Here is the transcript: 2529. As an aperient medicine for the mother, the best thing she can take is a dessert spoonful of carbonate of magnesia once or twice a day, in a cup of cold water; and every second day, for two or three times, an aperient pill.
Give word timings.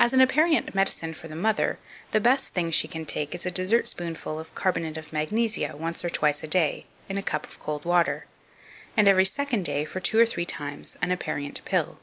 2529. 0.00 0.06
As 0.06 0.12
an 0.12 0.20
aperient 0.26 0.74
medicine 0.74 1.14
for 1.14 1.28
the 1.28 1.36
mother, 1.36 1.78
the 2.10 2.18
best 2.20 2.52
thing 2.52 2.72
she 2.72 2.88
can 2.88 3.06
take 3.06 3.32
is 3.32 3.46
a 3.46 3.50
dessert 3.52 3.86
spoonful 3.86 4.40
of 4.40 4.52
carbonate 4.56 4.96
of 4.96 5.12
magnesia 5.12 5.76
once 5.76 6.04
or 6.04 6.10
twice 6.10 6.42
a 6.42 6.48
day, 6.48 6.84
in 7.08 7.16
a 7.16 7.22
cup 7.22 7.46
of 7.46 7.60
cold 7.60 7.84
water; 7.84 8.26
and 8.96 9.06
every 9.06 9.24
second 9.24 9.64
day, 9.64 9.84
for 9.84 10.00
two 10.00 10.18
or 10.18 10.26
three 10.26 10.44
times, 10.44 10.96
an 11.00 11.12
aperient 11.12 11.64
pill. 11.64 12.00